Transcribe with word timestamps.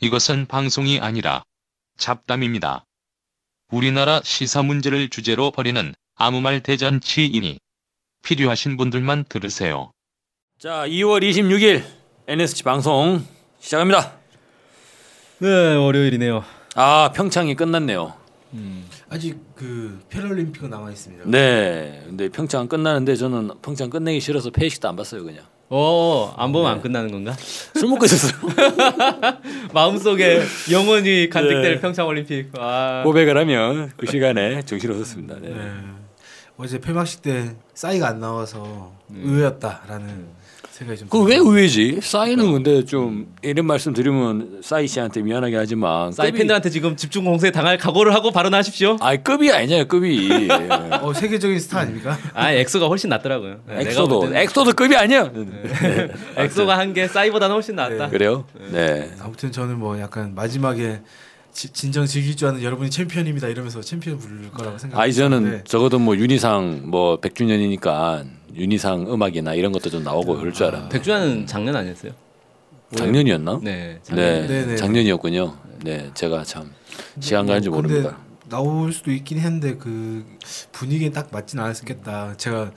이것은 0.00 0.46
방송이 0.46 1.00
아니라 1.00 1.42
잡담입니다. 1.96 2.84
우리나라 3.72 4.20
시사 4.22 4.62
문제를 4.62 5.08
주제로 5.10 5.50
벌이는 5.50 5.94
아무 6.14 6.40
말 6.40 6.60
대잔치이니 6.62 7.58
필요하신 8.22 8.76
분들만 8.76 9.24
들으세요. 9.28 9.90
자, 10.58 10.86
2월 10.86 11.28
26일 11.28 11.84
NSG 12.28 12.62
방송 12.62 13.24
시작합니다. 13.58 14.12
네, 15.40 15.74
월요일이네요. 15.74 16.44
아, 16.76 17.10
평창이 17.14 17.56
끝났네요. 17.56 18.14
아직 19.10 19.36
그 19.54 20.00
패럴림픽은 20.08 20.70
남아 20.70 20.90
있습니다. 20.90 21.24
네. 21.26 22.02
근데 22.06 22.28
평창 22.28 22.68
끝나는데 22.68 23.16
저는 23.16 23.50
평창 23.62 23.90
끝내기 23.90 24.20
싫어서 24.20 24.50
폐식도 24.50 24.88
안 24.88 24.96
봤어요, 24.96 25.24
그냥. 25.24 25.44
어, 25.70 26.34
안 26.36 26.52
보면 26.52 26.70
네. 26.70 26.74
안 26.76 26.82
끝나는 26.82 27.10
건가? 27.10 27.36
술 27.74 27.88
먹고 27.88 28.04
있었어요. 28.04 28.32
마음속에 29.72 30.42
영원히 30.70 31.28
간직될 31.28 31.74
네. 31.74 31.80
평창 31.80 32.06
올림픽. 32.06 32.50
아. 32.58 33.02
고백을 33.04 33.36
하면 33.38 33.92
그 33.96 34.06
시간에 34.06 34.62
정신 34.62 34.90
없었습니다. 34.90 35.36
네. 35.40 35.48
네. 35.50 35.72
어제 36.56 36.78
폐막식 36.80 37.22
때 37.22 37.56
싸이가 37.74 38.08
안 38.08 38.20
나와서 38.20 38.92
의외였다라는 39.14 40.08
생각이 40.08 40.16
좀. 40.18 40.47
그왜 41.10 41.36
들어요. 41.36 41.42
의외지? 41.48 41.98
싸이는 42.00 42.52
근데 42.52 42.84
좀 42.84 43.34
이런 43.42 43.66
말씀 43.66 43.92
드리면 43.92 44.60
싸이 44.62 44.86
씨한테 44.86 45.22
미안하게 45.22 45.56
하지만 45.56 46.12
사이 46.12 46.30
급이- 46.30 46.38
팬들한테 46.38 46.70
지금 46.70 46.94
집중 46.96 47.24
공세에 47.24 47.50
당할 47.50 47.76
각오를 47.78 48.14
하고 48.14 48.30
발언하십시오. 48.30 48.96
아이 49.00 49.22
급이 49.22 49.50
아니잖아요, 49.50 49.88
급이. 49.88 50.30
어 51.02 51.12
세계적인 51.12 51.58
스타 51.58 51.80
아닙니까? 51.80 52.16
아, 52.32 52.52
엑소가 52.52 52.86
훨씬 52.86 53.10
낫더라고요. 53.10 53.56
네, 53.66 53.80
엑소도 53.80 54.20
때는 54.20 54.36
엑소도 54.36 54.72
급이 54.74 54.94
아니야. 54.96 55.30
엑소가 56.36 56.78
한 56.78 56.92
게 56.92 57.06
싸이보다는 57.08 57.54
훨씬 57.54 57.74
낫다. 57.76 58.08
그래요? 58.08 58.44
네. 58.72 59.10
아무튼 59.20 59.50
저는 59.52 59.78
뭐 59.78 59.98
약간 60.00 60.34
마지막에 60.34 61.00
지- 61.58 61.70
진정 61.72 62.06
즐길 62.06 62.36
줄 62.36 62.46
아는 62.46 62.62
여러분이 62.62 62.88
챔피언입니다 62.88 63.48
이러면서 63.48 63.80
챔피언 63.80 64.16
부를 64.18 64.48
거라고 64.50 64.78
생각. 64.78 65.00
아이 65.00 65.12
저는 65.12 65.62
적어도 65.64 65.98
뭐 65.98 66.16
윤이상 66.16 66.82
뭐 66.84 67.20
100주년이니까 67.20 68.24
윤이상 68.54 69.12
음악이나 69.12 69.54
이런 69.54 69.72
것도 69.72 69.90
좀 69.90 70.04
나오고 70.04 70.36
그럴 70.36 70.52
줄 70.52 70.66
알았는데 70.66 70.92
100주년은 70.94 71.46
작년 71.46 71.74
아니었어요? 71.74 72.12
작년이었나? 72.94 73.58
네. 73.64 73.98
네, 74.12 74.46
네네. 74.46 74.76
작년이었군요. 74.76 75.56
네, 75.82 76.10
제가 76.14 76.44
참 76.44 76.70
시간 77.18 77.44
가는 77.46 77.60
줄 77.60 77.72
모릅니다. 77.72 78.16
나올 78.48 78.92
수도 78.92 79.10
있긴 79.10 79.38
했는데 79.40 79.74
그 79.76 80.24
분위기에 80.70 81.10
딱 81.10 81.28
맞진 81.32 81.58
않았겠다. 81.58 82.36
제가 82.36 82.70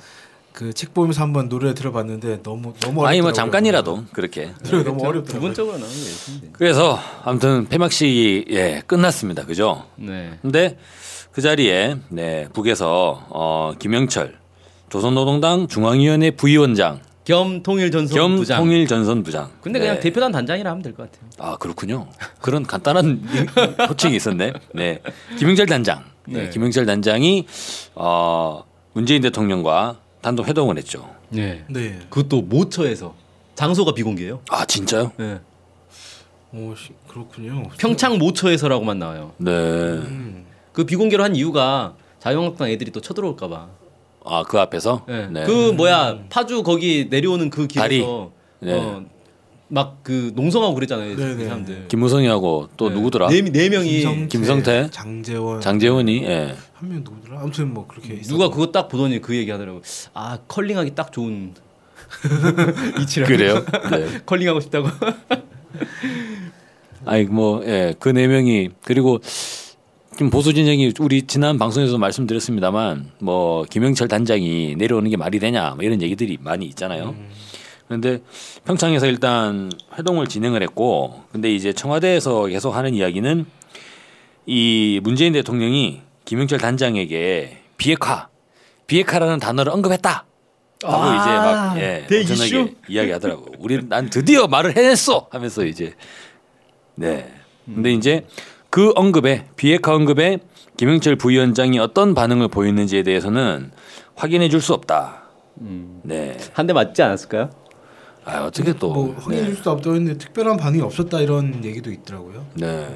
그 0.54 0.74
책 0.74 0.94
보면서 0.94 1.22
한번 1.22 1.48
노래 1.50 1.74
들어봤는데 1.74 2.44
너무 2.44 2.74
너무 2.80 3.06
아니 3.06 3.22
뭐. 3.22 3.32
잠깐이라도 3.34 4.06
그렇게. 4.14 4.52
노래 4.70 4.84
너무 4.84 5.04
어렵더라고요. 5.06 5.24
부분적으로 5.40 5.78
나오는 5.78 5.94
게 5.96 6.02
있는데. 6.28 6.50
그래서 6.54 7.00
아무튼 7.24 7.68
폐막식이 7.68 8.46
예 8.50 8.82
끝났습니다. 8.86 9.46
그죠? 9.46 9.86
네. 9.96 10.38
근데 10.42 10.78
그 11.32 11.42
자리에 11.42 11.96
네 12.10 12.48
북에서 12.54 13.26
어 13.30 13.74
김영철 13.80 14.38
조선노동당 14.90 15.68
중앙위원회 15.70 16.32
부위원장 16.32 17.00
겸 17.24 17.64
통일 17.64 17.92
전선 17.92 18.18
겸 18.18 18.36
부장. 18.36 18.58
통일 18.60 18.88
전선 18.88 19.24
부장. 19.24 19.50
근데 19.62 19.80
그냥 19.80 19.96
네. 19.96 20.00
대표단 20.02 20.32
단장이라 20.32 20.70
하면 20.72 20.82
될 20.84 20.94
것 20.94 21.10
같아요. 21.10 21.30
아 21.38 21.56
그렇군요. 21.58 22.08
그런 22.42 22.64
간단한 22.66 23.24
호칭이 23.88 24.16
있었네. 24.18 24.54
네, 24.74 25.00
김영철 25.40 25.68
단장. 25.68 26.04
네, 26.28 26.44
네. 26.44 26.50
김영철 26.50 26.86
단장이 26.86 27.46
어, 27.96 28.64
문재인 28.94 29.22
대통령과 29.22 29.98
단독 30.22 30.48
회동을 30.48 30.78
했죠. 30.78 31.10
네. 31.30 31.64
네. 31.70 32.00
그것도 32.10 32.42
모처에서 32.44 33.16
장소가 33.56 33.94
비공개예요. 33.94 34.42
아 34.50 34.66
진짜요? 34.66 35.12
네. 35.18 35.40
오 36.54 36.76
시- 36.76 36.90
그렇군요. 37.08 37.64
평창 37.78 38.18
모처에서라고만 38.18 39.00
나와요. 39.00 39.32
네. 39.38 39.52
음. 39.52 40.46
그 40.74 40.86
비공개로 40.86 41.24
한 41.24 41.36
이유가 41.36 41.96
자유한국당 42.20 42.70
애들이 42.70 42.92
또 42.92 43.02
쳐들어올까봐. 43.02 43.68
아 44.24 44.44
그 44.44 44.60
앞에서. 44.60 45.04
네. 45.08 45.28
네. 45.28 45.44
그 45.46 45.72
뭐야 45.72 46.20
파주 46.30 46.62
거기 46.64 47.08
내려오는 47.10 47.50
그 47.50 47.68
다리. 47.68 47.96
길에서 48.00 48.32
네. 48.60 48.74
어, 48.74 49.04
막 49.74 50.04
그 50.04 50.32
농성하고 50.36 50.74
그랬잖아요. 50.76 51.16
그 51.16 51.22
네네. 51.22 51.46
사람들. 51.46 51.88
김무성이하고 51.88 52.70
또 52.76 52.90
네. 52.90 52.96
누구더라? 52.96 53.30
네, 53.30 53.42
네 53.42 53.70
명이 53.70 53.90
김성태, 54.00 54.28
김성태? 54.28 54.90
장재원, 54.92 55.62
장재원이. 55.62 56.24
예. 56.26 56.56
한 56.74 56.90
명 56.90 57.04
누구더라? 57.04 57.40
아무튼 57.42 57.74
뭐 57.74 57.88
그렇게 57.88 58.10
누가 58.22 58.46
있었던 58.46 58.52
그거 58.52 58.72
딱 58.72 58.88
보더니 58.90 59.22
그 59.22 59.36
얘기 59.36 59.50
하더라고. 59.52 59.82
아 60.14 60.40
컬링하기 60.48 60.96
딱 60.96 61.12
좋은 61.12 61.54
이치라고. 63.02 63.32
그래요? 63.32 63.66
네. 63.92 64.20
컬링하고 64.26 64.60
싶다고. 64.60 64.88
아니 67.06 67.24
뭐 67.26 67.64
예, 67.66 67.94
그 68.00 68.10
네 68.10 68.28
명이 68.28 68.70
그리고 68.84 69.20
좀 70.18 70.30
보수 70.30 70.54
진영이 70.54 70.94
우리 71.00 71.24
지난 71.24 71.58
방송에서 71.58 71.98
말씀드렸습니다만 71.98 73.12
뭐 73.20 73.64
김영철 73.70 74.08
단장이 74.08 74.76
내려오는 74.76 75.10
게 75.10 75.18
말이 75.18 75.40
되냐 75.40 75.74
뭐 75.76 75.84
이런 75.86 76.02
얘기들이 76.02 76.38
많이 76.42 76.66
있잖아요. 76.66 77.16
그 77.16 77.51
런데 77.92 78.22
평창에서 78.66 79.06
일단 79.06 79.70
회동을 79.98 80.28
진행을 80.28 80.64
했고 80.64 81.24
근데 81.32 81.54
이제 81.54 81.74
청와대에서 81.74 82.46
계속 82.46 82.72
하는 82.76 82.94
이야기는 82.94 83.46
이 84.46 85.00
문재인 85.04 85.34
대통령이 85.34 86.02
김영철 86.26 86.60
단장에게 86.60 87.58
비핵화 87.78 88.30
비핵화라는 88.88 89.40
단어를 89.40 89.72
언급했다. 89.74 90.26
하고 90.84 90.96
아, 91.04 91.16
이제 91.16 91.30
막 91.30 91.78
예, 91.80 92.06
대 92.08 92.20
엄청나게? 92.22 92.76
이야기하더라고. 92.88 93.46
우리 93.60 93.86
난 93.88 94.10
드디어 94.10 94.48
말을 94.48 94.76
해냈어 94.76 95.28
하면서 95.30 95.64
이제 95.66 95.94
네. 96.96 97.32
근데 97.66 97.92
이제 97.94 98.26
그 98.70 98.92
언급에 98.96 99.46
비핵화 99.58 99.94
언급에 99.94 100.40
김영철 100.78 101.18
부위원장이 101.18 101.78
어떤 101.78 102.14
반응을 102.16 102.48
보였는지에 102.48 103.04
대해서는 103.04 103.72
확인해 104.16 104.50
줄 104.50 104.62
수 104.62 104.74
없다. 104.74 105.24
네. 106.04 106.38
한 106.54 106.66
대 106.66 106.74
맞지 106.74 107.02
않았을까요? 107.04 107.50
아 108.26 108.46
어떻게 108.46 108.74
또 108.74 108.90
뭐 108.94 109.16
확인해 109.20 109.46
줄 109.46 109.56
수도 109.56 109.72
없다고 109.72 109.96
했는데 109.96 110.18
특별한 110.18 110.58
반응이 110.58 110.82
없었다 110.82 111.20
이런 111.22 111.64
얘기도 111.64 111.92
있더라고요. 111.92 112.46
네. 112.56 112.88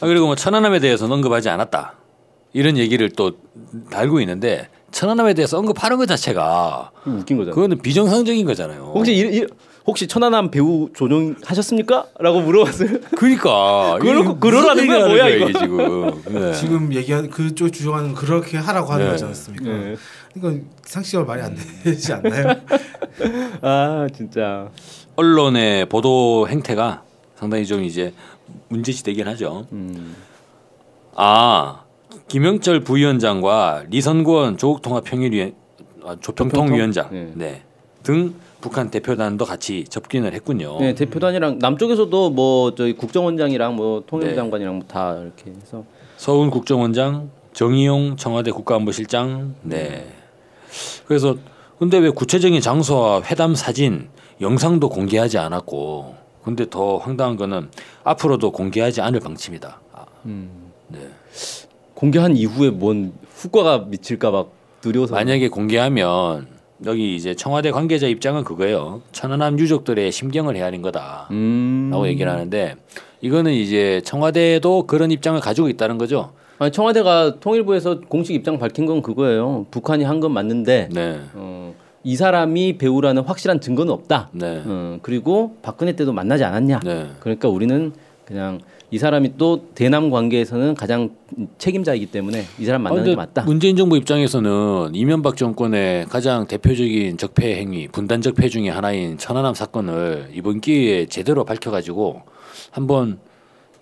아, 0.00 0.06
그리고 0.06 0.26
뭐 0.26 0.34
천안함에 0.34 0.78
대해서는 0.80 1.14
언급하지 1.16 1.48
않았다. 1.48 1.94
이런 2.52 2.78
얘기를 2.78 3.10
또 3.10 3.32
달고 3.90 4.20
있는데 4.20 4.68
천안함에 4.92 5.34
대해서 5.34 5.58
언급하는 5.58 5.98
것 5.98 6.06
자체가 6.06 6.90
웃긴 7.06 7.36
거잖아. 7.36 7.54
그거는 7.54 7.78
비정상적인 7.82 8.46
거잖아요. 8.46 8.92
혹시 8.94 9.12
이, 9.14 9.20
이, 9.38 9.46
혹시 9.86 10.06
천안함 10.06 10.50
배우 10.50 10.88
조종하셨습니까? 10.94 12.06
라고 12.18 12.40
물어봤어요. 12.40 12.88
그러니까 13.16 13.98
그러고 14.00 14.30
이게 14.30 14.40
그러라는 14.40 14.86
거야, 14.86 15.06
뭐야, 15.06 15.28
이거? 15.28 15.58
지금. 15.58 16.22
네. 16.28 16.52
지금 16.54 16.94
얘기한 16.94 17.28
그쪽 17.30 17.68
주장하는 17.70 18.14
그렇게 18.14 18.56
하라고 18.56 18.90
하는 18.92 19.04
네. 19.06 19.10
거지 19.12 19.24
않습니까? 19.24 19.64
네. 19.64 19.96
그러니까 20.40 20.66
상식적으로 20.82 21.26
말이 21.26 21.42
안 21.42 21.56
되지 21.82 22.12
않나요? 22.12 22.54
아 23.62 24.06
진짜. 24.14 24.70
언론의 25.16 25.86
보도 25.86 26.46
행태가 26.48 27.02
상당히 27.36 27.66
좀 27.66 27.82
이제 27.82 28.12
문제시 28.68 29.02
되긴 29.02 29.28
하죠. 29.28 29.66
음. 29.72 30.14
아 31.14 31.84
김영철 32.28 32.80
부위원장과 32.80 33.84
리선권 33.88 34.58
조국통합평일위원 34.58 35.54
아, 36.04 36.16
조평통위원장 36.20 37.08
네. 37.10 37.32
네. 37.34 37.62
등 38.02 38.34
북한 38.60 38.90
대표단도 38.90 39.44
같이 39.44 39.84
접견을 39.84 40.34
했군요. 40.34 40.78
네 40.80 40.94
대표단이랑 40.94 41.58
남쪽에서도 41.58 42.30
뭐 42.30 42.74
저희 42.74 42.94
국정원장이랑 42.94 43.74
뭐 43.76 44.02
통일부 44.06 44.30
네. 44.30 44.36
장관이랑 44.36 44.74
뭐다 44.76 45.18
이렇게 45.20 45.50
해서 45.50 45.84
서훈 46.16 46.50
국정원장, 46.50 47.30
정의용 47.52 48.16
청와대 48.16 48.50
국가안보실장. 48.50 49.54
네. 49.62 50.06
그래서 51.06 51.36
근데 51.78 51.98
왜 51.98 52.10
구체적인 52.10 52.60
장소와 52.60 53.22
회담 53.22 53.54
사진, 53.54 54.08
영상도 54.40 54.88
공개하지 54.88 55.38
않았고, 55.38 56.14
근데 56.42 56.68
더 56.70 56.96
황당한 56.98 57.36
거는 57.36 57.70
앞으로도 58.04 58.52
공개하지 58.52 59.00
않을 59.00 59.20
방침이다. 59.20 59.80
아, 59.92 60.06
네. 60.24 60.98
공개한 61.94 62.36
이후에 62.36 62.70
뭔 62.70 63.12
후과가 63.34 63.86
미칠까봐 63.88 64.44
두려워서. 64.80 65.14
만약에 65.14 65.48
공개하면 65.48 66.46
여기 66.84 67.16
이제 67.16 67.34
청와대 67.34 67.70
관계자 67.70 68.06
입장은 68.06 68.44
그거예요. 68.44 69.02
천안함 69.12 69.58
유족들의 69.58 70.12
심경을 70.12 70.56
헤아린 70.56 70.82
거다. 70.82 71.28
음. 71.30 71.88
라고 71.90 72.06
얘기를 72.06 72.30
하는데 72.30 72.76
이거는 73.22 73.52
이제 73.52 74.02
청와대도 74.04 74.86
그런 74.86 75.10
입장을 75.10 75.40
가지고 75.40 75.68
있다는 75.68 75.96
거죠. 75.98 76.32
아니, 76.58 76.72
청와대가 76.72 77.38
통일부에서 77.40 78.00
공식 78.00 78.34
입장 78.34 78.58
밝힌 78.58 78.86
건 78.86 79.02
그거예요. 79.02 79.66
북한이 79.70 80.04
한 80.04 80.20
건 80.20 80.32
맞는데 80.32 80.88
네. 80.92 81.20
어, 81.34 81.74
이 82.02 82.16
사람이 82.16 82.78
배우라는 82.78 83.22
확실한 83.24 83.60
증거는 83.60 83.92
없다. 83.92 84.30
네. 84.32 84.62
어, 84.64 84.98
그리고 85.02 85.56
박근혜 85.62 85.92
때도 85.92 86.12
만나지 86.14 86.44
않았냐. 86.44 86.80
네. 86.84 87.06
그러니까 87.20 87.48
우리는 87.48 87.92
그냥 88.24 88.60
이 88.90 88.98
사람이 88.98 89.36
또 89.36 89.66
대남 89.74 90.10
관계에서는 90.10 90.74
가장 90.74 91.10
책임자이기 91.58 92.06
때문에 92.06 92.44
이 92.58 92.64
사람 92.64 92.82
만나는 92.82 93.02
아, 93.02 93.04
근데 93.04 93.10
게 93.10 93.16
맞다. 93.16 93.42
문재인 93.42 93.76
정부 93.76 93.96
입장에서는 93.98 94.92
이명박 94.94 95.36
정권의 95.36 96.06
가장 96.06 96.46
대표적인 96.46 97.18
적폐 97.18 97.56
행위, 97.56 97.88
분단 97.88 98.22
적폐 98.22 98.48
중의 98.48 98.70
하나인 98.70 99.18
천안함 99.18 99.54
사건을 99.54 100.30
이번 100.32 100.60
기회에 100.60 101.06
제대로 101.06 101.44
밝혀가지고 101.44 102.22
한번 102.70 103.18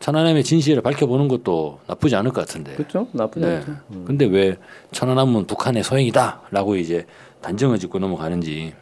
천안함의 0.00 0.44
진실을 0.44 0.82
밝혀보는 0.82 1.29
것도 1.29 1.79
나쁘지 1.87 2.14
않을 2.17 2.32
것 2.32 2.43
같은데. 2.46 2.75
그렇죠. 2.75 3.08
나쁘지 3.12 3.46
네. 3.46 3.56
않죠. 3.56 3.73
근데 4.05 4.26
왜 4.26 4.56
천안함은 4.93 5.46
북한의 5.46 5.82
소행이다라고 5.82 6.76
이제 6.76 7.06
단정을 7.41 7.79
짓고 7.79 7.99
넘어가는지. 7.99 8.75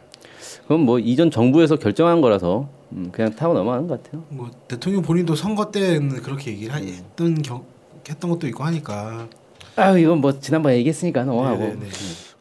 그건 0.63 0.81
뭐 0.81 0.99
이전 0.99 1.31
정부에서 1.31 1.77
결정한 1.77 2.21
거라서 2.21 2.67
음, 2.93 3.09
그냥 3.11 3.35
타고 3.35 3.53
넘어가는 3.53 3.87
것 3.87 4.03
같아요. 4.03 4.23
뭐 4.29 4.49
대통령 4.67 5.01
본인도 5.01 5.35
선거 5.35 5.71
때는 5.71 6.21
그렇게 6.21 6.51
얘기를 6.51 6.73
하- 6.73 6.77
했던 6.79 7.41
경, 7.41 7.63
했던 8.07 8.29
것도 8.29 8.47
있고 8.47 8.63
하니까. 8.63 9.27
아 9.75 9.97
이건 9.97 10.19
뭐 10.21 10.39
지난번에 10.39 10.75
얘기했으니까 10.77 11.23
넘어가고. 11.23 11.57
네네네. 11.59 11.85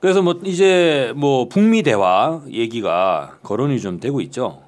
그래서 0.01 0.21
뭐 0.23 0.39
이제 0.45 1.13
뭐 1.17 1.49
북미 1.49 1.83
대화 1.83 2.43
얘기가 2.51 3.39
거론이 3.43 3.81
좀 3.81 4.01
되고 4.01 4.21
있죠. 4.23 4.63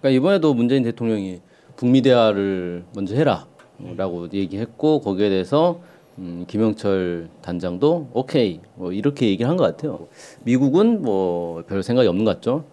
그러니까 0.00 0.10
이번에도 0.10 0.54
문재인 0.54 0.82
대통령이 0.82 1.40
북미 1.84 2.00
대화를 2.00 2.82
먼저 2.94 3.14
해라라고 3.14 4.28
얘기했고 4.32 5.02
거기에 5.02 5.28
대해서 5.28 5.80
음, 6.16 6.46
김영철 6.48 7.28
단장도 7.42 8.08
오케이 8.14 8.60
뭐 8.76 8.90
이렇게 8.90 9.28
얘기를 9.28 9.50
한 9.50 9.58
것 9.58 9.64
같아요. 9.64 10.08
미국은 10.44 11.02
뭐 11.02 11.62
별 11.68 11.82
생각이 11.82 12.08
없는 12.08 12.24
것 12.24 12.36
같죠. 12.36 12.64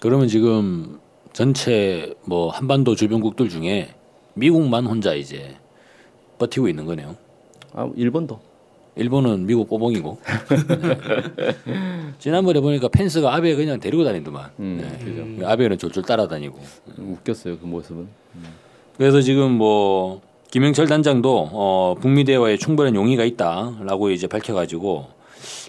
그러면 0.00 0.28
지금 0.28 0.98
전체 1.34 2.14
뭐 2.24 2.48
한반도 2.48 2.94
주변국들 2.94 3.50
중에 3.50 3.90
미국만 4.32 4.86
혼자 4.86 5.12
이제 5.12 5.54
버티고 6.38 6.68
있는 6.68 6.86
거네요. 6.86 7.16
아 7.74 7.90
일본도 7.96 8.40
일본은 8.96 9.46
미국 9.46 9.68
꼬봉이고. 9.68 10.18
네. 10.48 11.56
지난번에 12.18 12.60
보니까 12.60 12.88
펜스가 12.88 13.34
아베 13.34 13.54
그냥 13.54 13.78
데리고 13.78 14.04
다니더만. 14.04 14.50
음, 14.58 14.78
네. 14.80 15.04
그죠. 15.04 15.46
아베는 15.46 15.76
졸졸 15.76 16.02
따라다니고. 16.02 16.58
웃겼어요 16.98 17.58
그 17.58 17.66
모습은. 17.66 18.08
그래서 18.96 19.20
지금 19.20 19.52
뭐 19.52 20.22
김영철 20.50 20.86
단장도 20.86 21.50
어, 21.52 21.94
북미 22.00 22.24
대화에 22.24 22.56
충분한 22.56 22.94
용의가 22.94 23.24
있다라고 23.24 24.10
이제 24.10 24.26
밝혀가지고 24.26 25.08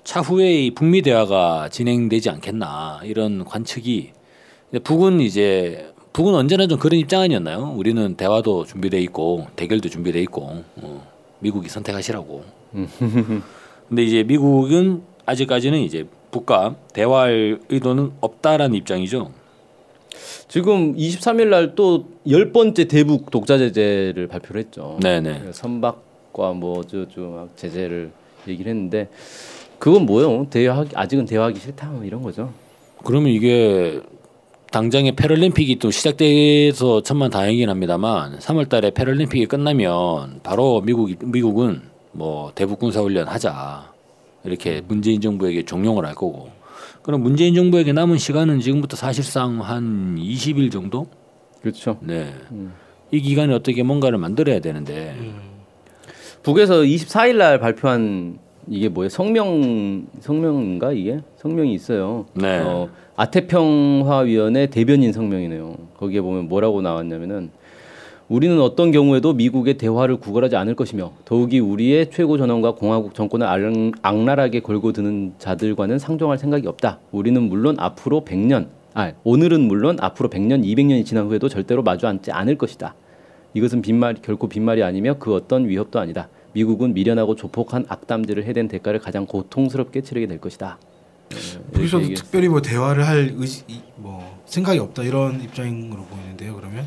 차후에 0.06 0.66
이 0.66 0.72
북미 0.72 1.02
대화가 1.02 1.68
진행되지 1.68 2.30
않겠나 2.30 3.02
이런 3.04 3.44
관측이 3.44 4.12
북은 4.86 5.20
이제 5.20 5.92
북은 6.14 6.34
언제나 6.34 6.68
좀 6.68 6.80
그런 6.80 6.98
입장 6.98 7.22
아니었나요? 7.22 7.74
우리는 7.76 8.16
대화도 8.16 8.64
준비돼 8.66 9.02
있고 9.02 9.48
대결도 9.58 9.90
준비돼 9.90 10.22
있고 10.22 10.64
어, 10.78 11.08
미국이 11.40 11.68
선택하시라고. 11.68 12.57
근데 13.90 14.04
이제 14.04 14.24
미국은 14.24 15.02
아직까지는 15.26 15.80
이제 15.80 16.06
북과 16.32 16.76
대화할 16.94 17.60
의도는 17.70 18.12
없다라는 18.22 18.76
입장이죠. 18.76 19.32
지금 20.48 20.96
23일 20.96 21.48
날 21.50 21.76
또 21.76 22.06
열 22.30 22.52
번째 22.52 22.86
대북 22.86 23.32
독자 23.32 23.58
제재를 23.58 24.28
발표를 24.28 24.62
했죠. 24.62 24.98
네네. 25.02 25.52
선박과 25.54 26.54
뭐 26.54 26.76
뭐저저 26.76 27.48
제재를 27.56 28.12
얘기를 28.48 28.70
했는데 28.70 29.08
그건 29.80 30.06
뭐예요? 30.06 30.48
대화 30.50 30.86
아직은 30.94 31.26
대화하기 31.26 31.60
싫다 31.60 31.88
뭐 31.88 32.04
이런 32.04 32.22
거죠. 32.22 32.52
그러면 33.06 33.32
이게 33.32 34.02
당장에 34.72 35.12
패럴림픽이 35.16 35.80
또 35.80 35.92
시작돼서 35.92 37.02
천만 37.04 37.30
다행이긴 37.30 37.70
합니다만 37.70 38.40
3월달에 38.40 38.94
패럴림픽이 38.94 39.46
끝나면 39.46 40.42
바로 40.44 40.82
미국 40.82 41.10
미국은 41.24 41.84
뭐 42.18 42.52
대북 42.56 42.80
군사 42.80 43.00
훈련 43.00 43.28
하자 43.28 43.94
이렇게 44.44 44.82
문재인 44.82 45.22
정부에게 45.22 45.66
종용을 45.66 46.04
할 46.06 46.16
거고 46.16 46.50
그럼 47.04 47.22
문재인 47.22 47.54
정부에게 47.54 47.94
남은 47.94 48.18
시간은 48.18 48.60
지금부터 48.60 48.98
사실상 48.98 49.62
한 49.62 50.16
20일 50.18 50.72
정도? 50.72 51.08
그렇죠. 51.62 51.98
네. 52.02 52.34
음. 52.52 52.74
이 53.12 53.22
기간에 53.22 53.54
어떻게 53.54 53.84
뭔가를 53.84 54.18
만들어야 54.18 54.60
되는데 54.60 55.16
북에서 56.42 56.82
24일 56.82 57.38
날 57.38 57.60
발표한 57.60 58.40
이게 58.68 58.90
뭐예요? 58.90 59.10
성명 59.10 60.08
성명인가 60.20 60.94
이게 60.94 61.22
성명이 61.38 61.72
있어요. 61.74 62.26
네. 62.34 62.60
어, 62.60 62.90
아태평화 63.16 64.20
위원회 64.20 64.66
대변인 64.66 65.14
성명이네요. 65.14 65.76
거기에 65.98 66.22
보면 66.22 66.50
뭐라고 66.50 66.82
나왔냐면은 66.82 67.52
우리는 68.30 68.60
어떤 68.60 68.92
경우에도 68.92 69.32
미국의 69.34 69.78
대화를 69.78 70.18
구걸하지 70.18 70.58
않을 70.58 70.76
것이며 70.76 71.14
더욱이 71.24 71.60
우리의 71.60 72.12
최고 72.12 72.38
전원과 72.38 72.76
공화국 72.76 73.14
정권을 73.16 73.48
악- 73.48 73.62
악랄하게 74.02 74.60
걸고 74.60 74.92
드는 74.92 75.34
자들과는 75.40 75.98
상종할 75.98 76.38
생각이 76.38 76.68
없다. 76.68 77.00
우리는 77.12 77.42
물론 77.42 77.78
앞으로 77.80 78.26
100년, 78.26 78.68
아 78.94 79.14
오늘은 79.24 79.62
물론 79.62 79.98
앞으로 80.02 80.30
100년, 80.30 80.64
200년이 80.66 81.06
지난 81.06 81.28
후에도 81.28 81.48
절대로 81.48 81.84
마주 81.84 82.06
앉지 82.06 82.32
않을 82.32 82.58
것이다. 82.58 82.96
이것은 83.54 83.82
빈말 83.82 84.16
결코 84.22 84.50
빈말이 84.50 84.84
아니며 84.84 85.16
그 85.20 85.34
어떤 85.34 85.68
위협도 85.70 85.98
아니다. 86.00 86.28
미국은 86.52 86.94
미련하고 86.94 87.36
조폭한 87.36 87.86
악담들을 87.88 88.44
해댄 88.44 88.68
대가를 88.68 89.00
가장 89.00 89.26
고통스럽게 89.26 90.02
치르게 90.02 90.28
될 90.28 90.42
것이다. 90.42 90.78
거기서도 91.74 92.04
이렇게 92.04 92.16
특별히 92.16 92.50
뭐 92.50 92.62
대화를 92.62 93.08
할 93.08 93.34
의지 93.38 93.64
이- 93.70 93.80
뭐 93.96 94.38
생각이 94.46 94.80
없다 94.80 95.04
이런 95.04 95.42
입장으로 95.42 96.04
보이는데요. 96.04 96.56
그러면 96.56 96.86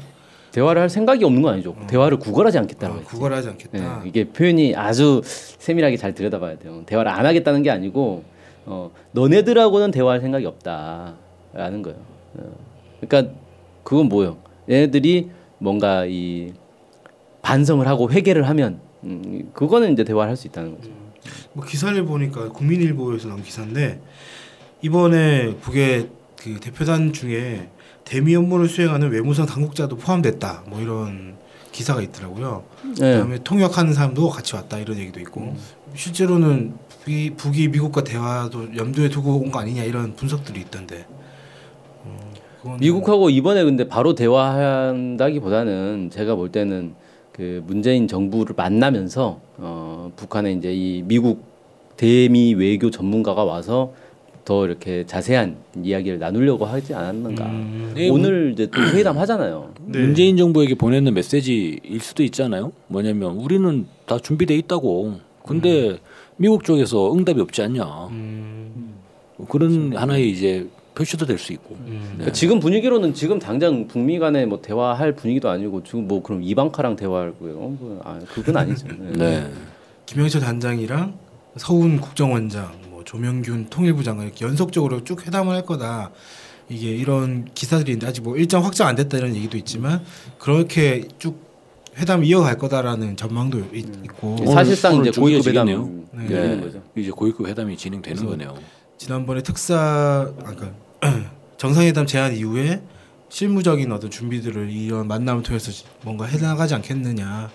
대화를 0.53 0.83
할 0.83 0.89
생각이 0.91 1.25
없는 1.25 1.43
건 1.43 1.55
아니죠. 1.55 1.77
대화를 1.87 2.19
구걸하지 2.19 2.59
않겠다고 2.59 2.95
어, 2.95 2.99
했지. 2.99 3.11
구걸하지 3.11 3.47
네, 3.47 3.53
않겠다. 3.53 4.03
이게 4.05 4.25
표현이 4.25 4.75
아주 4.75 5.21
세밀하게 5.25 5.97
잘 5.97 6.15
들여다봐야 6.15 6.59
돼요. 6.59 6.83
대화를 6.87 7.11
안 7.11 7.25
하겠다는 7.27 7.63
게 7.63 7.71
아니고 7.71 8.25
어, 8.67 8.91
너네들하고는 9.13 9.91
대화할 9.91 10.21
생각이 10.21 10.47
없다라는 10.47 11.83
거예요. 11.83 11.99
어, 12.39 12.53
그러니까 13.01 13.33
그건 13.85 14.07
뭐예요? 14.09 14.39
얘네들이 14.69 15.31
뭔가 15.59 16.05
이 16.07 16.53
반성을 17.43 17.87
하고 17.87 18.11
회개를 18.11 18.49
하면 18.49 18.81
음, 19.05 19.51
그거는 19.55 19.93
이제 19.93 20.05
대화를 20.05 20.31
할 20.31 20.37
수 20.37 20.47
있다는 20.47 20.77
거죠. 20.77 20.91
뭐 21.53 21.65
기사를 21.65 22.03
보니까 22.05 22.49
국민일보에서 22.51 23.29
나온 23.29 23.43
기사인데 23.43 24.01
이번에 24.83 25.55
북의 25.57 26.09
그 26.37 26.59
대표단 26.61 27.13
중에 27.13 27.69
대미 28.11 28.35
업무를 28.35 28.69
수행하는 28.69 29.11
외무성 29.13 29.47
당국자도 29.47 29.97
포함됐다. 29.97 30.65
뭐 30.67 30.81
이런 30.81 31.37
기사가 31.71 32.03
있더라고요. 32.03 32.65
네. 32.99 33.13
그다음에 33.13 33.39
통역하는 33.45 33.93
사람도 33.95 34.29
같이 34.31 34.57
왔다 34.57 34.79
이런 34.79 34.99
얘기도 34.99 35.21
있고 35.21 35.55
실제로는 35.95 36.75
북이, 37.05 37.35
북이 37.37 37.69
미국과 37.69 38.03
대화도 38.03 38.77
염두에 38.77 39.09
두고 39.11 39.37
온 39.37 39.53
거 39.53 39.61
아니냐 39.61 39.85
이런 39.85 40.17
분석들이 40.17 40.59
있던데. 40.63 41.07
어, 42.05 42.33
그건 42.61 42.79
미국하고 42.81 43.31
이번에 43.31 43.63
근데 43.63 43.87
바로 43.87 44.17
대화한다기보다는 44.17 46.11
제가 46.13 46.35
볼 46.35 46.51
때는 46.51 46.95
그 47.31 47.63
문재인 47.65 48.09
정부를 48.09 48.57
만나면서 48.57 49.41
어, 49.59 50.11
북한에 50.17 50.53
이제 50.55 50.73
이 50.75 51.03
미국 51.07 51.45
대미 51.97 52.55
외교 52.55 52.91
전문가가 52.91 53.45
와서 53.45 53.93
더 54.45 54.67
이렇게 54.67 55.05
자세한 55.07 55.57
이야기를 55.83 56.19
나누려고 56.19 56.65
하지 56.65 56.95
않았는가. 56.95 57.45
음, 57.47 57.93
네, 57.95 58.09
오늘 58.09 58.53
이제 58.53 58.67
또 58.67 58.81
회담 58.81 59.19
하잖아요. 59.19 59.73
네. 59.87 59.99
문재인 60.01 60.37
정부에게 60.37 60.75
보내는 60.77 61.15
메시지일 61.15 62.01
수도 62.01 62.23
있잖아요. 62.25 62.73
뭐냐면 62.89 63.37
우리는 63.37 63.87
다 64.07 64.19
준비돼 64.19 64.57
있다고. 64.57 65.19
근데 65.47 65.99
미국 66.37 66.65
쪽에서 66.65 67.13
응답이 67.15 67.41
없지 67.41 67.63
않냐. 67.63 67.85
음, 68.11 68.95
그런 69.49 69.97
하나의 69.97 70.31
이제 70.31 70.67
표시도 70.95 71.27
될 71.27 71.39
수 71.39 71.53
있고. 71.53 71.77
음. 71.87 72.01
그러니까 72.13 72.33
지금 72.33 72.61
분위기로는 72.61 73.15
지금 73.15 73.39
당장 73.39 73.87
북미 73.87 74.19
간에 74.19 74.47
뭐 74.47 74.61
대화할 74.61 75.13
분위기도 75.13 75.49
아니고 75.49 75.83
지금 75.85 76.09
뭐 76.09 76.23
그럼 76.23 76.43
이방카랑 76.43 76.97
대화하고요. 76.97 77.77
그- 77.79 78.01
아, 78.05 78.19
그건 78.35 78.57
아니죠. 78.57 78.87
네. 78.99 79.13
네. 79.17 79.47
김영철 80.07 80.41
단장이랑 80.41 81.15
서훈 81.57 82.01
국정원장, 82.01 82.63
뭐 82.65 82.80
조명균 83.11 83.67
통일부 83.71 84.05
장관 84.05 84.31
연속적으로 84.41 85.03
쭉 85.03 85.27
회담을 85.27 85.53
할 85.53 85.67
거다. 85.67 86.13
이게 86.69 86.91
이런 86.95 87.45
기사들이 87.57 87.91
있는데 87.91 88.07
아직 88.07 88.21
뭐 88.23 88.37
일정 88.37 88.65
확정 88.65 88.87
안 88.87 88.95
됐다 88.95 89.19
이런 89.19 89.35
얘기도 89.35 89.57
있지만 89.59 90.05
그렇게 90.39 91.09
쭉 91.19 91.37
회담 91.99 92.25
이어갈 92.25 92.57
거다라는 92.57 93.17
전망도 93.17 93.71
있, 93.75 94.07
고 94.17 94.37
오늘- 94.39 94.53
사실상 94.55 94.95
오늘 94.95 95.09
이제 95.09 95.21
고위급 95.21 95.45
회담 95.49 95.67
중요해지겠네요. 95.67 96.55
네. 96.55 96.61
거죠. 96.61 96.83
이제 96.97 97.11
고위급 97.11 97.49
회담이 97.49 97.77
진행되는 97.77 98.25
거네요. 98.25 98.57
지난번에 98.97 99.43
특사 99.43 100.33
아까 100.45 100.71
정상회담 101.59 102.07
제안 102.07 102.33
이후에 102.37 102.81
실무적인 103.29 103.91
어떤 103.91 104.09
준비들을 104.09 104.71
이런 104.71 105.09
만남을 105.09 105.43
통해서 105.43 105.73
뭔가 106.05 106.27
해나가지 106.27 106.75
않겠느냐 106.75 107.51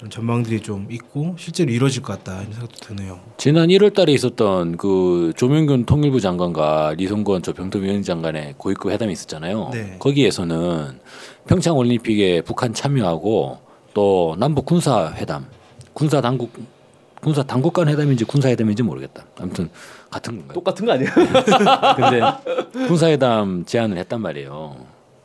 이런 0.00 0.08
전망들이 0.08 0.60
좀 0.60 0.86
있고 0.90 1.34
실제로 1.38 1.70
이루어질 1.70 2.02
것 2.02 2.14
같다 2.24 2.40
이런 2.40 2.52
생각도 2.54 2.74
드네요. 2.80 3.20
지난 3.36 3.68
1월달에 3.68 4.08
있었던 4.10 4.78
그 4.78 5.34
조명균 5.36 5.84
통일부 5.84 6.20
장관과 6.20 6.94
리성건 6.96 7.42
저 7.42 7.52
병도위원 7.52 8.02
장관의 8.02 8.54
고위급 8.56 8.92
회담이 8.92 9.12
있었잖아요. 9.12 9.70
네. 9.74 9.96
거기에서는 9.98 10.98
평창 11.46 11.76
올림픽에 11.76 12.40
북한 12.40 12.72
참여하고 12.72 13.58
또 13.92 14.36
남북 14.38 14.64
군사 14.64 15.12
회담, 15.16 15.46
군사 15.92 16.22
당국 16.22 16.50
군사 17.20 17.42
당국 17.42 17.74
간 17.74 17.86
회담인지 17.86 18.24
군사 18.24 18.48
회담인지 18.48 18.82
모르겠다. 18.82 19.26
아무튼 19.38 19.68
같은 20.08 20.38
건가요? 20.38 20.54
똑같은 20.54 20.86
거 20.86 20.92
아니에요? 20.92 21.10
근데 21.96 22.86
군사 22.88 23.08
회담 23.08 23.66
제안을 23.66 23.98
했단 23.98 24.22
말이에요. 24.22 24.76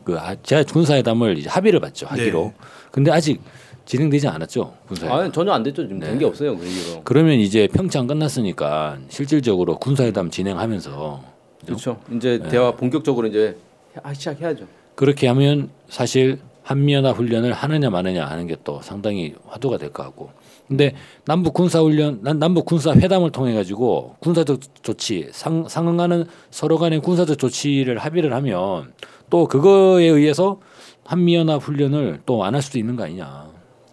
그 0.03 0.15
하- 0.15 0.36
제 0.44 0.63
군사 0.65 0.96
회담을 0.96 1.38
이제 1.38 1.50
합의를 1.50 1.79
봤죠 1.79 2.08
하기로. 2.08 2.53
네. 2.58 2.65
근데 2.91 3.12
아직 3.12 3.41
진행되지 3.85 4.27
않았죠 4.27 4.73
군사회담. 4.87 5.17
아 5.19 5.31
전혀 5.31 5.51
안 5.51 5.63
됐죠. 5.63 5.83
지금 5.83 5.99
네. 5.99 6.07
된게 6.07 6.25
없어요. 6.25 6.57
그 6.57 6.65
이후로. 6.65 7.01
그러면 7.03 7.35
이제 7.39 7.67
평창 7.67 8.07
끝났으니까 8.07 8.97
실질적으로 9.09 9.77
군사회담 9.77 10.29
진행하면서 10.31 11.23
그렇죠. 11.65 11.99
이제 12.15 12.39
네. 12.41 12.49
대화 12.49 12.71
본격적으로 12.71 13.27
이제 13.27 13.57
하- 14.01 14.13
시작해야죠. 14.13 14.65
그렇게 14.95 15.27
하면 15.27 15.69
사실 15.89 16.39
한미연합 16.63 17.15
훈련을 17.17 17.53
하느냐 17.53 17.89
마느냐 17.91 18.25
하는 18.25 18.47
게 18.47 18.55
또 18.63 18.81
상당히 18.81 19.35
화두가 19.47 19.77
될 19.77 19.91
것 19.91 20.01
같고. 20.03 20.31
근데 20.67 20.95
남북 21.25 21.53
군사 21.53 21.79
훈련, 21.81 22.21
난 22.23 22.39
남북 22.39 22.65
군사 22.65 22.91
회담을 22.91 23.29
통해 23.31 23.53
가지고 23.53 24.15
군사적 24.19 24.59
조치 24.81 25.27
상, 25.31 25.67
상응하는 25.67 26.25
서로 26.49 26.79
간의 26.79 27.01
군사적 27.01 27.37
조치를 27.37 27.99
합의를 27.99 28.33
하면 28.33 28.91
또 29.29 29.47
그거에 29.47 30.05
의해서 30.05 30.59
한미연합 31.03 31.61
훈련을 31.61 32.21
또 32.25 32.43
안 32.43 32.55
할 32.55 32.63
수도 32.63 32.79
있는 32.79 32.95
거 32.95 33.03
아니냐. 33.03 33.45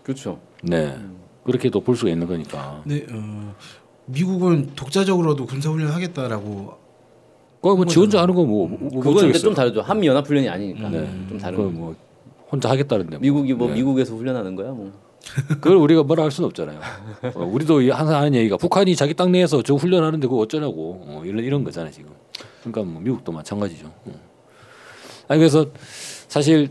그렇죠. 0.03 0.41
네. 0.63 0.97
그렇게도 1.45 1.81
볼 1.81 1.97
수가 1.97 2.11
있는 2.11 2.27
거니까. 2.27 2.83
네, 2.85 3.05
어, 3.11 3.55
미국은 4.07 4.71
독자적으로도 4.75 5.47
군사 5.47 5.71
훈련 5.71 5.91
하겠다라고 5.91 6.83
그거 7.61 7.77
뭐지 7.77 7.99
혼자 7.99 8.21
하는 8.23 8.35
거뭐 8.35 8.69
뭐, 8.69 8.69
뭐 8.69 8.89
그건 8.89 9.03
근데 9.03 9.19
어쩌겠어요. 9.19 9.43
좀 9.43 9.55
다르죠. 9.55 9.81
한미 9.83 10.09
연합 10.09 10.27
훈련이 10.27 10.49
아니니까 10.49 10.89
네. 10.89 11.09
좀 11.29 11.39
다른. 11.39 11.75
뭐 11.75 11.95
혼자 12.51 12.69
하겠다는데. 12.69 13.13
뭐. 13.13 13.21
미국이 13.21 13.55
뭐 13.55 13.69
네. 13.69 13.75
미국에서 13.75 14.15
훈련하는 14.15 14.57
거야 14.57 14.73
뭐. 14.73 14.93
그걸 15.49 15.77
우리가 15.77 16.03
뭐라 16.03 16.25
할 16.25 16.33
수는 16.33 16.49
없잖아요. 16.49 16.81
어, 17.35 17.45
우리도 17.45 17.83
이 17.83 17.91
항상 17.91 18.17
하는 18.17 18.35
얘기가 18.35 18.57
북한이 18.57 18.97
자기 18.97 19.15
땅 19.15 19.31
내에서 19.31 19.63
저 19.63 19.75
훈련하는데 19.75 20.27
그거 20.27 20.41
어쩌냐고 20.41 21.01
어, 21.07 21.23
이런 21.25 21.45
이런 21.45 21.63
거잖아요 21.63 21.93
지금. 21.93 22.11
그러니까 22.65 22.83
뭐 22.83 23.01
미국도 23.01 23.31
마찬가지죠. 23.31 23.87
어. 23.87 24.21
아니 25.29 25.39
그래서 25.39 25.67
사실 26.27 26.69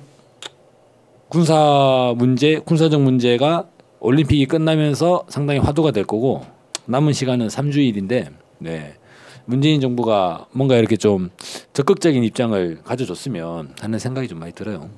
군사 1.32 2.14
문제, 2.18 2.60
군사적 2.60 3.02
문제가 3.02 3.70
올림픽이 4.02 4.48
끝나면서 4.48 5.24
상당히 5.30 5.62
화두가 5.62 5.92
될 5.92 6.04
거고 6.04 6.42
남은 6.88 7.14
시간은 7.14 7.48
3주일인데 7.48 8.28
네. 8.58 8.96
문재인 9.46 9.80
정부가 9.80 10.48
뭔가 10.52 10.76
이렇게 10.76 10.98
좀 10.98 11.30
적극적인 11.72 12.22
입장을 12.26 12.80
가져줬으면 12.84 13.76
하는 13.80 13.98
생각이 13.98 14.28
좀 14.28 14.40
많이 14.40 14.52
들어요. 14.52 14.90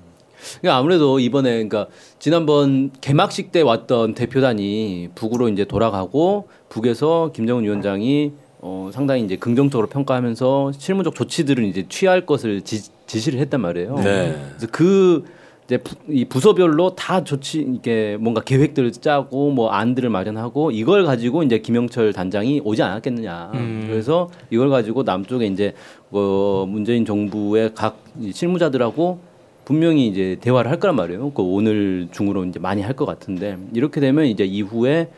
그러니까 0.59 0.79
아무래도 0.79 1.19
이번에 1.19 1.51
그러니까 1.51 1.85
지난번 2.17 2.89
개막식 2.99 3.51
때 3.51 3.61
왔던 3.61 4.15
대표단이 4.15 5.09
북으로 5.13 5.49
이제 5.49 5.65
돌아가고 5.65 6.47
북에서 6.67 7.29
김정은 7.31 7.63
위원장이 7.63 8.31
어 8.59 8.89
상당히 8.91 9.23
이제 9.23 9.35
긍정적으로 9.35 9.87
평가하면서 9.87 10.71
실무적 10.79 11.13
조치들을 11.13 11.63
이제 11.65 11.85
취할 11.89 12.25
것을 12.25 12.61
지, 12.61 12.89
지시를 13.05 13.39
했단 13.39 13.61
말이에요. 13.61 13.95
네. 13.97 14.35
그래서 14.57 14.67
그 14.71 15.25
이제 15.73 15.77
부, 15.77 15.95
이 16.07 16.25
부서별로 16.25 16.95
다 16.95 17.23
조치 17.23 17.61
이게 17.61 18.15
뭔가 18.19 18.41
계획들을 18.41 18.91
짜고 18.91 19.49
뭐 19.51 19.69
안들을 19.69 20.09
마련하고 20.09 20.69
이걸 20.71 21.03
가지고 21.03 21.41
이제 21.43 21.57
김영철 21.59 22.13
단장이 22.13 22.61
오지 22.63 22.83
않았겠느냐. 22.83 23.51
그래서 23.87 24.29
이걸 24.51 24.69
가지고 24.69 25.01
남쪽에 25.03 25.47
이제 25.47 25.73
어 26.11 26.65
문재인 26.69 27.05
정부의 27.05 27.73
각이 27.73 28.31
실무자들하고 28.33 29.19
분명히 29.65 30.07
이제 30.07 30.37
대화를 30.41 30.69
할 30.69 30.79
거란 30.79 30.95
말이에요. 30.95 31.31
그 31.31 31.41
오늘 31.41 32.07
중으로 32.11 32.45
이제 32.45 32.59
많이 32.59 32.81
할 32.81 32.93
것 32.93 33.05
같은데 33.05 33.57
이렇게 33.73 33.99
되면 33.99 34.25
이제 34.25 34.43
이후에 34.45 35.09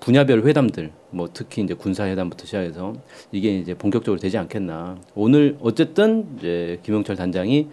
분야별 0.00 0.42
회담들 0.42 0.90
뭐 1.10 1.28
특히 1.32 1.62
이제 1.62 1.72
군사 1.72 2.04
회담부터 2.04 2.44
시작해서 2.44 2.92
이게 3.30 3.56
이제 3.56 3.72
본격적으로 3.72 4.20
되지 4.20 4.36
않겠나. 4.36 4.98
오늘 5.14 5.56
어쨌든 5.62 6.26
이제 6.38 6.78
김영철 6.82 7.16
단장이 7.16 7.68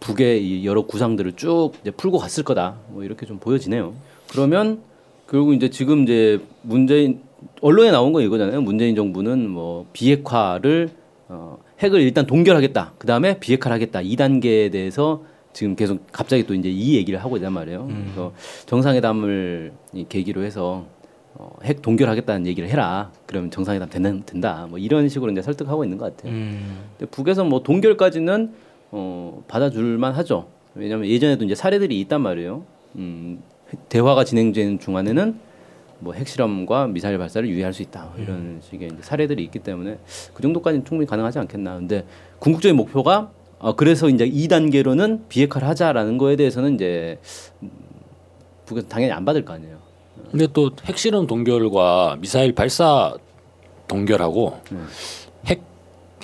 북의 0.00 0.44
이 0.44 0.66
여러 0.66 0.82
구상들을 0.82 1.34
쭉 1.34 1.72
이제 1.80 1.90
풀고 1.90 2.18
갔을 2.18 2.42
거다. 2.42 2.76
뭐 2.88 3.04
이렇게 3.04 3.26
좀 3.26 3.38
보여지네요. 3.38 3.94
그러면 4.30 4.80
결국 5.28 5.54
이제 5.54 5.70
지금 5.70 6.02
이제 6.02 6.40
문재인 6.62 7.20
언론에 7.60 7.90
나온 7.90 8.12
거 8.12 8.20
이거잖아요. 8.20 8.60
문재인 8.62 8.96
정부는 8.96 9.48
뭐 9.48 9.86
비핵화를 9.92 10.90
어, 11.28 11.58
핵을 11.78 12.00
일단 12.00 12.26
동결하겠다. 12.26 12.94
그 12.98 13.06
다음에 13.06 13.38
비핵화를 13.38 13.74
하겠다. 13.74 14.00
이 14.00 14.16
단계에 14.16 14.70
대해서 14.70 15.22
지금 15.52 15.76
계속 15.76 16.00
갑자기 16.12 16.46
또 16.46 16.54
이제 16.54 16.68
이 16.68 16.96
얘기를 16.96 17.22
하고 17.22 17.36
있단 17.36 17.52
말이에요. 17.52 17.88
그래서 18.04 18.32
정상회담을 18.66 19.72
이 19.92 20.06
계기로 20.08 20.42
해서 20.42 20.86
어, 21.34 21.52
핵 21.62 21.82
동결하겠다는 21.82 22.46
얘기를 22.46 22.68
해라. 22.68 23.10
그러면 23.26 23.50
정상회담 23.50 23.88
되는, 23.88 24.22
된다. 24.26 24.66
뭐 24.68 24.78
이런 24.78 25.08
식으로 25.08 25.30
이제 25.32 25.42
설득하고 25.42 25.84
있는 25.84 25.96
것 25.98 26.16
같아요. 26.16 26.32
근데 26.32 27.10
북에서 27.10 27.44
뭐 27.44 27.62
동결까지는 27.62 28.52
어, 28.90 29.42
받아줄만 29.48 30.12
하죠. 30.14 30.48
왜냐하면 30.74 31.08
예전에도 31.08 31.44
이제 31.44 31.54
사례들이 31.54 32.00
있단 32.00 32.20
말이에요. 32.20 32.64
음, 32.96 33.42
대화가 33.88 34.24
진행되는 34.24 34.78
중간에는 34.78 35.38
뭐 36.00 36.14
핵실험과 36.14 36.86
미사일 36.88 37.18
발사를 37.18 37.48
유의할 37.48 37.72
수 37.72 37.82
있다. 37.82 38.10
뭐 38.14 38.22
이런 38.22 38.60
식의 38.62 38.88
이제 38.88 39.02
사례들이 39.02 39.44
있기 39.44 39.58
때문에 39.60 39.98
그 40.32 40.42
정도까지는 40.42 40.84
충분히 40.84 41.06
가능하지 41.06 41.38
않겠나. 41.40 41.76
근데 41.76 42.06
궁극적인 42.38 42.76
목표가 42.76 43.30
어, 43.58 43.76
그래서 43.76 44.08
이제 44.08 44.26
2단계로는 44.28 45.28
비핵화를 45.28 45.68
하자라는 45.68 46.16
거에 46.16 46.36
대해서는 46.36 46.74
이제 46.74 47.18
음, 47.62 47.70
북에서 48.64 48.88
당연히 48.88 49.12
안 49.12 49.24
받을 49.24 49.44
거 49.44 49.52
아니에요. 49.52 49.78
근데 50.30 50.46
또 50.52 50.70
핵실험 50.84 51.26
동결과 51.26 52.16
미사일 52.20 52.54
발사 52.54 53.14
동결하고 53.88 54.60
핵, 55.46 55.62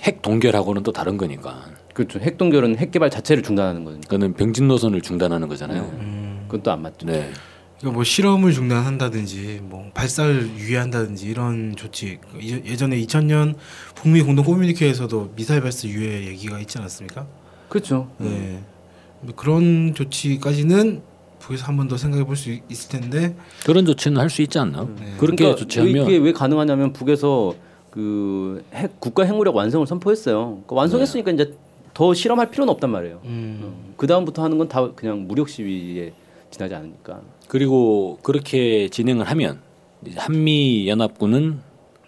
핵 0.00 0.22
동결하고는 0.22 0.82
또 0.82 0.92
다른 0.92 1.16
거니까. 1.16 1.64
그렇죠. 1.96 2.18
핵 2.20 2.36
동결은 2.36 2.76
핵 2.76 2.90
개발 2.90 3.08
자체를 3.08 3.42
중단하는 3.42 3.84
거니까. 3.84 4.02
그거는 4.02 4.34
병진 4.34 4.68
노선을 4.68 5.00
중단하는 5.00 5.48
거잖아요. 5.48 6.44
그건 6.46 6.62
또 6.62 6.70
안 6.70 6.82
맞죠. 6.82 7.06
네. 7.06 7.30
그러니까 7.78 7.94
뭐 7.94 8.04
실험을 8.04 8.52
중단한다든지 8.52 9.60
뭐 9.62 9.90
발사를 9.94 10.50
유예한다든지 10.58 11.26
이런 11.26 11.74
조치 11.74 12.18
예- 12.42 12.62
예전에 12.70 12.98
2000년 13.00 13.54
북미 13.94 14.20
공동 14.22 14.44
커뮤니케에서도 14.44 15.32
미사일 15.36 15.62
발사 15.62 15.88
유예 15.88 16.26
얘기가 16.26 16.58
있지 16.60 16.76
않았습니까? 16.78 17.26
그렇죠. 17.70 18.10
네. 18.18 18.60
뭐 19.22 19.34
그런 19.34 19.94
조치까지는 19.94 21.00
북에서 21.38 21.64
한 21.64 21.76
번 21.78 21.88
더 21.88 21.96
생각해 21.96 22.24
볼 22.24 22.36
수 22.36 22.50
있을 22.68 22.90
텐데 23.00 23.34
그런 23.64 23.86
조치는 23.86 24.18
할 24.20 24.28
수 24.28 24.42
있지 24.42 24.58
않나? 24.58 24.86
그렇게 25.18 25.36
그러니까 25.36 25.54
조치하면 25.56 26.06
이게 26.06 26.16
왜 26.18 26.32
가능하냐면 26.32 26.92
북에서 26.92 27.54
그 27.90 28.62
핵, 28.74 29.00
국가 29.00 29.24
핵무력 29.24 29.56
완성을 29.56 29.86
선포했어요. 29.86 30.46
그러니까 30.66 30.74
완성했으니까 30.76 31.30
이제 31.30 31.54
더 31.96 32.12
실험할 32.12 32.50
필요는 32.50 32.70
없단 32.74 32.90
말이에요. 32.90 33.22
그 33.96 34.06
다음부터 34.06 34.44
하는 34.44 34.58
건 34.58 34.68
다 34.68 34.86
그냥 34.94 35.26
무력 35.26 35.48
시위에 35.48 36.12
지나지 36.50 36.74
않으니까. 36.74 37.22
그리고 37.48 38.18
그렇게 38.22 38.88
진행을 38.90 39.24
하면 39.30 39.60
한미 40.16 40.88
연합군은 40.88 41.60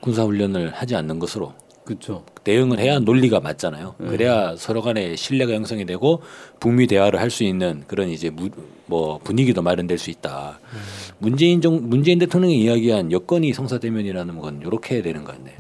군사 0.03 0.25
훈련을 0.25 0.75
하지 0.75 0.95
않는 0.95 1.19
것으로 1.19 1.55
그렇죠. 1.87 2.23
대응을 2.45 2.79
해야 2.81 2.99
논리가 2.99 3.41
맞잖아요. 3.41 3.95
그래야 3.97 4.57
서로 4.59 4.83
간에 4.83 5.17
신뢰가 5.17 5.55
형성이 5.55 5.87
되고 5.87 6.21
북미 6.61 6.87
대화를 6.87 7.19
할 7.19 7.31
수 7.31 7.45
있는 7.45 7.83
그런 7.87 8.11
이제 8.11 8.29
무, 8.29 8.51
뭐 8.85 9.19
분위기도 9.25 9.63
마련될 9.63 9.97
수 9.97 10.11
있다. 10.11 10.61
문재인 11.19 11.63
정 11.63 11.89
문재인 11.89 12.19
대통령이 12.19 12.61
이야기한 12.63 13.11
여건이 13.11 13.55
성사되면이라는 13.55 14.39
건 14.39 14.61
이렇게 14.67 15.01
되는 15.01 15.25
거 15.25 15.33
같네. 15.33 15.55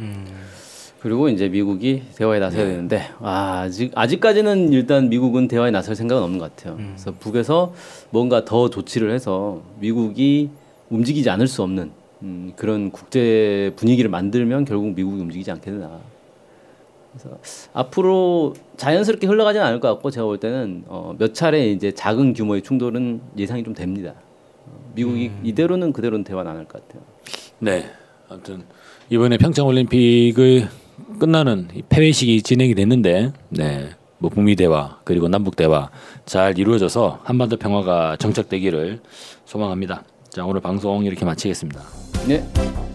그리고 1.01 1.29
이제 1.29 1.49
미국이 1.49 2.03
대화에 2.17 2.41
나서야 2.41 2.65
되는데 2.65 3.03
아, 3.21 3.61
아직 3.65 3.93
아직까지는 3.95 4.73
일단 4.73 5.09
미국은 5.09 5.47
대화에 5.47 5.71
나설 5.71 5.95
생각은 5.95 6.23
없는 6.23 6.39
것 6.39 6.55
같아요. 6.57 6.77
그래서 6.77 7.13
북에서 7.13 7.73
뭔가 8.11 8.45
더 8.45 8.69
조치를 8.69 9.13
해서 9.13 9.63
미국이 9.79 10.51
움직이지 10.91 11.31
않을 11.31 11.47
수 11.47 11.63
없는 11.63 11.91
음, 12.23 12.53
그런 12.57 12.91
국제 12.91 13.73
분위기를 13.77 14.11
만들면 14.11 14.65
결국 14.65 14.95
미국이 14.95 15.21
움직이지 15.21 15.51
않겠나. 15.53 16.01
그래서 17.13 17.39
앞으로 17.73 18.55
자연스럽게 18.77 19.27
흘러가지는 19.27 19.65
않을 19.67 19.81
것 19.81 19.89
같고 19.89 20.11
제가 20.11 20.27
볼 20.27 20.39
때는 20.39 20.85
어, 20.89 21.15
몇 21.17 21.33
차례 21.33 21.71
이제 21.71 21.93
작은 21.93 22.33
규모의 22.33 22.63
충돌은 22.63 23.21
예상이 23.37 23.63
좀 23.63 23.73
됩니다. 23.73 24.15
어, 24.67 24.93
미국이 24.95 25.31
이대로는 25.45 25.93
그대로는 25.93 26.25
안할것 26.29 26.69
같아요. 26.69 27.03
네. 27.61 27.89
아무튼 28.29 28.65
이번에 29.11 29.39
평창 29.39 29.67
올림픽을 29.67 30.69
끝나는 31.19 31.69
이 31.75 31.83
폐회식이 31.89 32.43
진행이 32.43 32.75
됐는데, 32.75 33.33
네. 33.51 33.91
뭐 34.19 34.31
북미 34.31 34.57
대화 34.57 34.99
그리고 35.05 35.29
남북 35.29 35.57
대화 35.57 35.91
잘 36.27 36.59
이루어져서 36.59 37.21
한반도 37.23 37.57
평화가 37.57 38.17
정착되기를 38.17 39.01
소망합니다. 39.45 40.03
자 40.29 40.45
오늘 40.45 40.61
방송 40.61 41.05
이렇게 41.05 41.25
마치겠습니다. 41.25 41.81
네. 42.27 42.88